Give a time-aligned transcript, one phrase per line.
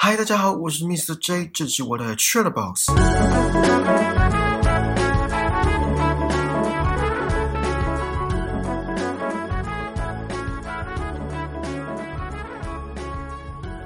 [0.00, 1.18] 嗨，大家好，我是 Mr.
[1.18, 2.86] J，这是我的 c h a t Box。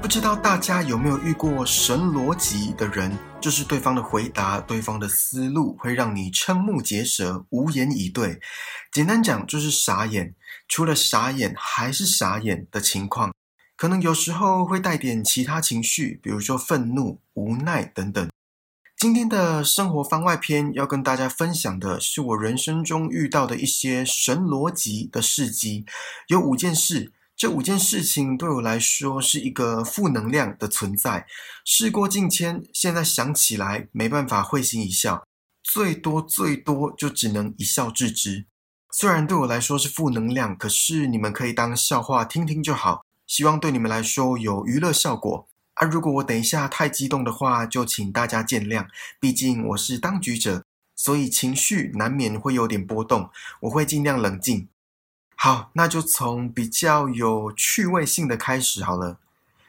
[0.03, 3.17] 不知道大家有没有遇过神逻辑的人？
[3.41, 8.39] 就是对方的回答、对方的思路会让你瞠目结舌、无言以对。
[8.93, 10.35] 简单讲，就是傻眼。
[10.69, 13.33] 除了傻眼，还是傻眼的情况。
[13.83, 18.31] 可能有时候会带点其他情绪，比如说愤怒、无奈等等。
[18.97, 25.85] 今天的生活番外篇要跟大家分享的是我人生中遇到的一些神逻辑的事迹，
[26.29, 27.13] 有五件事。
[27.37, 31.27] 这五件事情对我来说是一个负能量的存在。
[31.65, 35.27] 事过境迁，现在想起来没办法会心一笑，
[35.65, 38.47] 最多最多就只能一笑置之。
[38.93, 43.05] 虽然对我来说是负能量，可是你们可以当笑话听听就好。
[43.33, 45.89] 希望对你们来说有娱乐效果啊！
[45.89, 48.87] 如果我等一下太激动的话，就请大家见谅。
[49.19, 53.31] 毕竟我是当局者，所以情绪难免会有点波动。
[53.61, 54.69] 我会尽量冷静。
[55.35, 59.17] 好，那就从比较有趣味性的开始好了。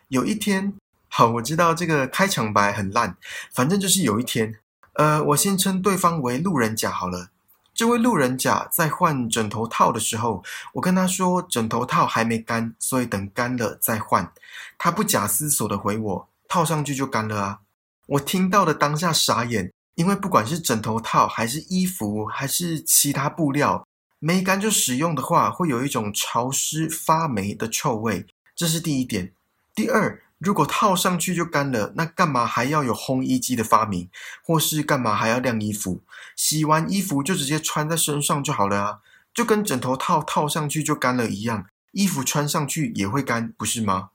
[0.09, 0.73] 有一天，
[1.07, 3.15] 好，我知道这个开场白很烂，
[3.53, 4.59] 反正就是有一天，
[4.95, 7.29] 呃，我先称对方为路人甲好了。
[7.73, 10.43] 这位路人甲在换枕头套的时候，
[10.73, 14.31] 我跟他说枕头套还没干，所以等干了再换。
[14.77, 17.59] 他不假思索的回我：“套上去就干了啊！”
[18.05, 23.87] 我听到的当下傻眼，因为不管是枕头套还是衣服还是其他布料，
[24.19, 28.27] 没干就使用的话，会有一种潮湿发霉的臭味。
[28.55, 29.33] 这是第一点。
[29.73, 30.21] 第二。
[30.43, 34.09] 如果套上去就干了，那干嘛还要有烘衣机的发明？
[34.43, 36.03] 或是干嘛还要晾衣服？
[36.35, 38.99] 洗完衣服就直接穿在身上就好了啊，
[39.33, 44.09] 就跟枕头套套上去就干了一样，衣服穿上去也会干，不是吗？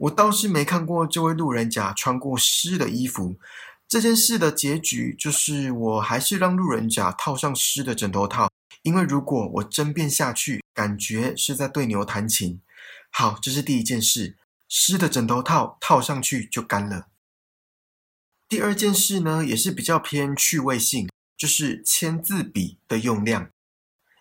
[0.00, 3.36] 我倒是没看过这位路人甲穿过湿的衣服。
[3.86, 8.50] 这件事的结局就是，我还是让路人甲套上湿的枕头套，
[8.82, 12.60] 因为如果我争辩下去，感觉是在对牛弹琴。
[13.10, 14.36] 好，这是第一件事。
[14.68, 17.08] 湿的枕头套套上去就干了。
[18.48, 23.50] 第二件事呢，也是比较偏趣味性，就是签字笔的用量。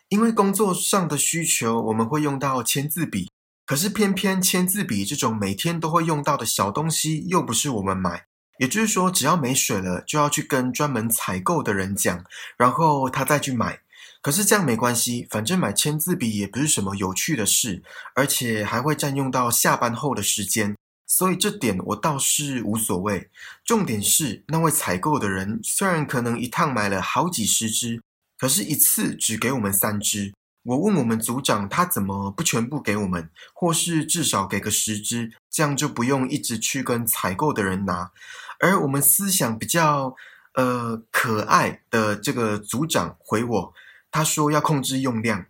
[0.09, 3.29] 因为工作上的需求，我们会用到签字笔，
[3.65, 8.25] 可是偏偏签字笔这种每天都会用到的小东西，又不是我们买。
[8.59, 12.25] 也就是说，只要没水了，就要去跟专门采购的人讲，
[12.57, 13.81] 然后他再去买。
[14.27, 17.81] 可是这样没关系，反正买签字笔也不是什么有趣的事，
[18.13, 23.29] 而且还会占用到下班后的时间，所以这点我倒是无所谓。
[23.63, 28.01] 重点是那位采购的人虽然可能一趟买了好几十支，
[28.37, 30.33] 可是一次只给我们三支。
[30.63, 38.11] 我问我们组长，他怎么不全部给我们，或是至少给个十支，这样就不用一直去跟采购的人拿。
[38.59, 40.13] 而我们思想比较
[40.55, 43.73] 呃可爱的这个组长回我。
[44.11, 45.45] 他说要控制用量，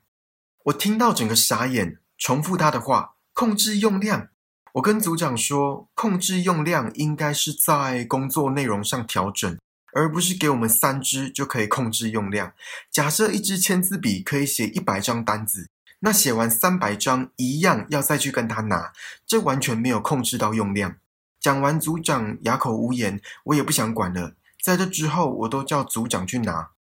[0.66, 4.29] 我听到整个傻眼，重复他的话：控制用量。
[4.73, 9.57] 我跟组长说，控制用量应该是在工作内容上调整，
[9.94, 12.53] 而不是给我们三支就可以控制用量。
[12.91, 15.69] 假设一支签字笔可以写一百张单子，
[16.01, 18.94] 那写完三百张一样要再去跟他拿，
[19.25, 20.97] 这完全没有控制到用量。
[21.39, 24.35] 讲完，组长哑口无言，我也不想管了。
[24.62, 26.72] 在这之后，我都叫组长去拿。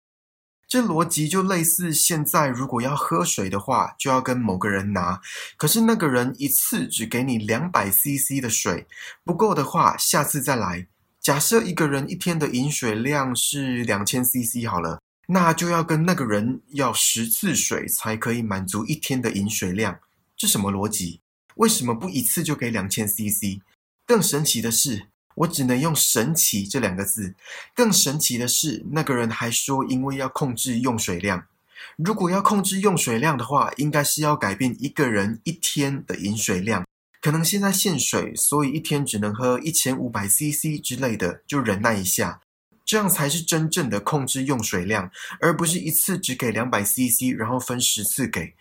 [0.67, 5.21] 这逻辑就类似现在，如果要喝水的话，就要跟某个人拿。
[5.55, 8.85] 可是那个人一次只给你两百 CC 的水，
[9.23, 10.87] 不够的话，下次再来。
[11.21, 19.99] 假设一个人一天的饮水量是两千 CC 好了，那就要跟那个人要十次水才可以满足一天的饮水量。
[20.35, 21.21] 这什么逻辑？
[21.55, 23.61] 为什么不一次就给两千 CC？
[24.05, 25.07] 更神奇的是。
[25.37, 27.33] 我只能用“神奇”这两个字。
[27.73, 31.45] 更神奇的是，那个人还说，因为要控制用水量，
[31.95, 36.85] 如果要控制用水量的话，应该是要改变一个人一天的饮水量。
[37.21, 42.41] 可能现在限水，所以一天只能喝一千五百 CC 之类的，就忍耐一下，
[42.85, 45.11] 这样才是真正的控制用水量，
[45.41, 48.53] 而不是一次只给两百 CC，然后分十次给。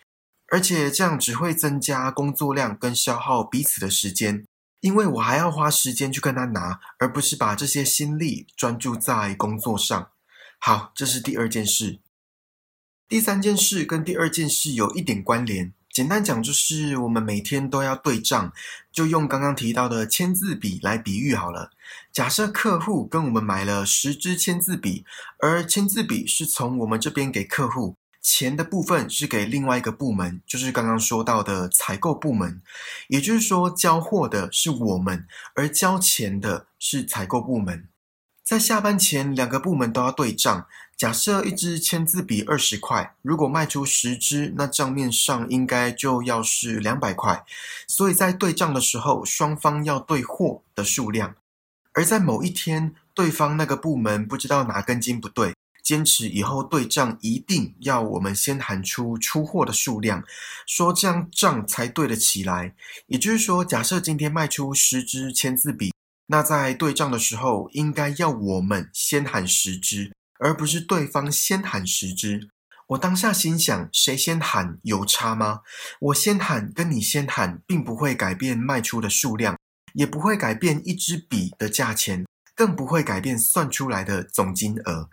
[0.49, 4.45] 而且这样只会增加工作量跟消耗彼此的时间。
[4.87, 10.11] 因为我还要花时间去跟他拿，而不是把这些心力专注在工作上。
[10.59, 11.99] 好，这是第二件事。
[13.09, 15.73] 第三件事跟第二件事有一点关联。
[15.91, 18.53] 简单讲，就是我们每天都要对账，
[18.89, 21.71] 就用刚刚提到的签字笔来比喻好了。
[22.13, 25.03] 假设客户跟我们买了十支签字笔，
[25.39, 27.97] 而签字笔是从我们这边给客户。
[28.29, 32.61] 钱的部分是给另外一个部门，就是刚刚说到的采购部门。
[33.07, 35.25] 也就是说，交货的是我们，
[35.55, 37.87] 而交钱的是采购部门。
[38.43, 40.67] 在下班前，两个部门都要对账。
[40.97, 47.45] 假设一支签字笔二十块，如果卖出十支，那账面上应该就要是两百块。
[47.87, 51.35] 所以在对账的时候，双方要对货的数量。
[51.93, 55.55] 而在某一天，对方那个部门不知道哪根筋不对，
[55.87, 60.21] 坚持以后对账一定要我们先喊出出货的数量，
[60.65, 62.75] 说这样账才对得起来。
[63.05, 65.93] 也就是说，假设今天卖出十支签字笔。
[66.25, 72.49] 那在对账的时候，应该要我们先喊十支，而不是对方先喊十支。
[72.87, 75.61] 我当下心想，谁先喊有差吗？
[76.01, 79.57] 我先喊跟你先喊，并不会改变卖出的数量，
[79.93, 82.25] 也不会改变一支笔的价钱，
[82.57, 85.09] 更不会改变算出来的总金额。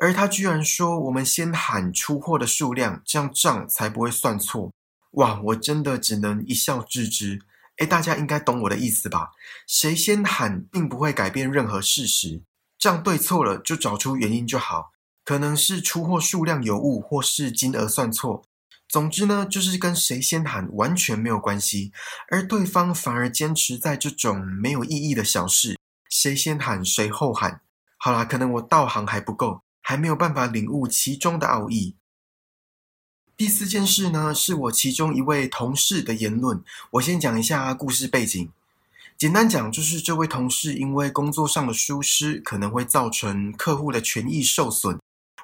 [0.00, 4.72] 而他居然说我们先喊出货的数量，这样账才不会算错。
[5.12, 7.40] 哇，我真的只能一笑置之。
[7.76, 9.32] 哎，大家应该懂我的意思吧？
[9.66, 12.42] 谁先喊，并不会改变任何事实。
[12.78, 14.92] 这样对错了，就找出原因就好。
[15.24, 18.44] 可能是出货数量有误，或是金额算错。
[18.88, 21.92] 总之呢，就是跟谁先喊完全没有关系。
[22.30, 25.75] 而对方反而坚持在这种没有意义的小事，
[26.18, 27.60] 谁先喊谁后喊。
[27.98, 31.94] 好啦，可能我道行还不够，还没有办法领悟其中的奥义。
[33.36, 36.64] 第四件事呢，是我其中一位同事的言论。
[36.92, 38.50] 我先讲一下故事背景。
[39.18, 44.98] 简单讲，就是这位同事因为工作上的疏失，可能会造成客户的权益受损。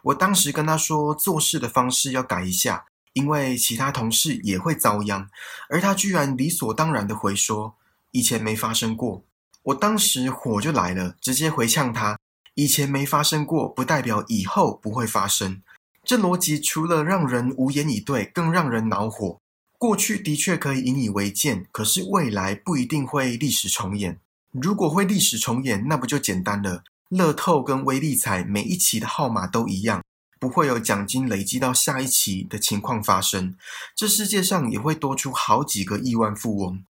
[0.05, 5.29] 我当时跟他说，做事的方式要改一下，因为其他同事也会遭殃。
[5.69, 7.75] 而他居然理所当然的回说，
[8.13, 9.23] 以前没发生过。
[9.65, 12.19] 我当时火就来了，直接回呛他：
[12.55, 15.63] 以前没发生过，不代表以后不会发生。
[16.05, 19.39] 这逻辑除了让人无言以对，更让人恼火。
[19.79, 24.19] 过去的确可以引以为鉴，可是未来不一定会历史重演。
[24.51, 26.83] 如果会历史重演，那不就简单了？
[27.09, 30.03] 乐透跟威力彩每一期的号码都一样，
[30.41, 33.55] 不会有奖金累积到下一期的情况发生。
[33.95, 36.85] 这世界上也会多出好几个亿万富翁。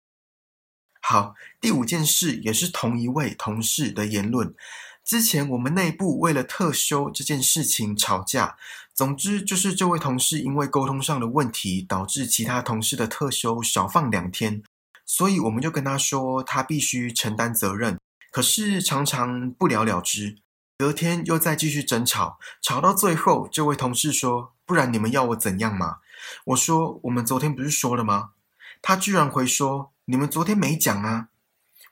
[1.10, 4.54] 好，第五件事也是同一位同事的言论。
[5.04, 8.56] 之前我们内部为了特休这件事情吵架，
[8.94, 14.62] 总之就是这位同事因为沟通上的问题，导致其他同事的特休少放两天，
[15.04, 17.98] 所以我们就跟他说他必须承担责任，
[18.30, 20.36] 可是常常不了了之，
[20.78, 25.96] 隔天又再继续争吵，吵到最后，这位同事说：“不然你们要我怎样嘛？”
[26.46, 28.30] 我说：“我们昨天不是说了吗？”
[28.80, 31.28] 他居然回说：“你们昨天没讲啊！”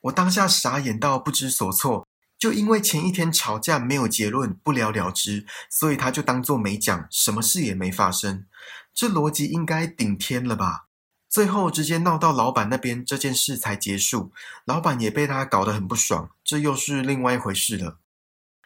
[0.03, 2.05] 我当下傻眼到不知所措。
[2.37, 8.45] 就因为前一天吵架没有结论，不了了之，所以他就当做没讲，什么事也没发生。
[8.93, 10.85] 这逻辑应该顶天了吧？
[11.29, 14.31] 最后直接闹到老板那边，这件事才结束。
[14.63, 17.99] 老板也被他搞得很不爽，这又是另外一回事了。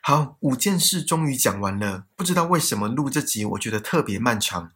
[0.06, 2.04] 好，五件事终于讲完了。
[2.18, 4.70] 不知道为什么录这集，我觉得特别漫长。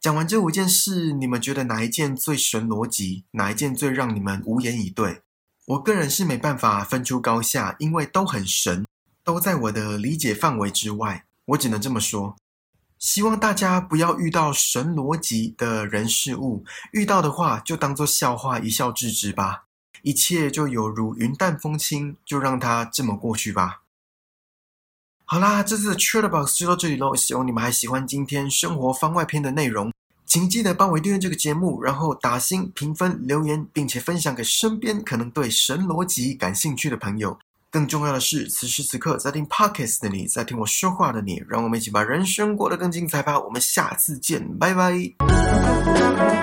[0.00, 3.24] 讲完这五件事，你们觉得哪一件最神逻辑？
[3.32, 5.22] 哪一件最让你们无言以对？
[5.66, 8.86] 我个人是没办法分出高下，因为都很神，
[9.24, 11.24] 都在我的理解范围之外。
[11.46, 12.36] 我只能这么说。
[13.00, 19.64] 希望大家不要遇到神逻辑的人事物，遇到的话就当做笑话一笑置之吧。
[20.02, 23.80] 一切就犹如云淡风轻，就让它这么过去吧。
[25.30, 27.14] 好啦，这次的 t r a d e Box 就到这里喽。
[27.14, 29.92] 希望你们还喜欢今天生活番外篇的内容。
[30.24, 37.38] 请记得帮我订阅这个节目，然后打星、评分、留言，并且分享给身边可能对神逻辑感兴趣的朋友。
[37.70, 43.38] 更重要的是，此时此刻在听 Podcast 的你，在听我说话的你，让我们一起把人生过得更精彩吧！
[43.38, 46.37] 我们下次见，拜拜。